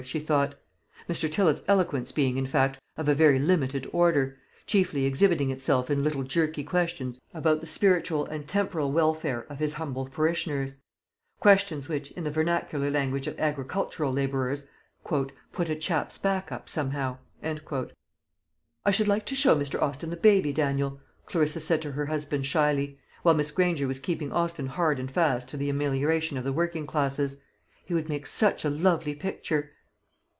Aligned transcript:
she 0.03 0.19
thought; 0.19 0.55
Mr. 1.07 1.31
Tillott's 1.31 1.61
eloquence 1.67 2.11
being, 2.11 2.35
in 2.37 2.47
fact, 2.47 2.79
of 2.97 3.07
a 3.07 3.13
very 3.13 3.37
limited 3.37 3.87
order, 3.93 4.35
chiefly 4.65 5.05
exhibiting 5.05 5.51
itself 5.51 5.91
in 5.91 6.03
little 6.03 6.23
jerky 6.23 6.63
questions 6.63 7.19
about 7.35 7.61
the 7.61 7.67
spiritual 7.67 8.25
and 8.25 8.47
temporal 8.47 8.91
welfare 8.91 9.43
of 9.47 9.59
his 9.59 9.73
humble 9.73 10.07
parishioners 10.07 10.77
questions 11.39 11.87
which, 11.87 12.09
in 12.13 12.23
the 12.23 12.31
vernacular 12.31 12.89
language 12.89 13.27
of 13.27 13.39
agricultural 13.39 14.11
labourers, 14.11 14.65
"put 15.05 15.69
a 15.69 15.75
chap's 15.75 16.17
back 16.17 16.51
up, 16.51 16.67
somehow." 16.67 17.15
"I 17.43 18.89
should 18.89 19.07
like 19.07 19.27
to 19.27 19.35
show 19.35 19.55
Mr. 19.55 19.79
Austin 19.79 20.09
the 20.09 20.17
baby, 20.17 20.51
Daniel," 20.51 20.99
Clarissa 21.27 21.59
said 21.59 21.79
to 21.83 21.91
her 21.91 22.07
husband 22.07 22.47
shyly, 22.47 22.97
while 23.21 23.35
Miss 23.35 23.51
Granger 23.51 23.85
was 23.87 23.99
keeping 23.99 24.31
Austin 24.31 24.65
hard 24.65 24.97
and 24.97 25.11
fast 25.11 25.47
to 25.49 25.57
the 25.57 25.69
amelioration 25.69 26.37
of 26.39 26.43
the 26.43 26.51
working 26.53 26.87
classes; 26.87 27.37
"he 27.85 27.93
would 27.93 28.09
make 28.09 28.25
such 28.25 28.65
a 28.65 28.69
lovely 28.71 29.13
picture." 29.13 29.73